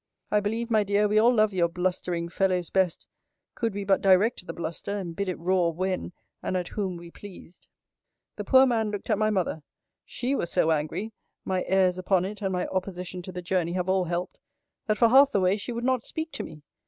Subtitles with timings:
[0.31, 3.05] I believe, my dear, we all love your blustering fellows best;
[3.53, 7.11] could we but direct the bluster, and bid it roar when and at whom we
[7.11, 7.67] pleased.
[8.35, 9.61] The poor man looked at my mother.
[10.03, 11.13] She was so angry,
[11.45, 14.39] (my airs upon it, and my opposition to the journey, have all helped,)
[14.87, 16.63] that for half the way she would not speak to me.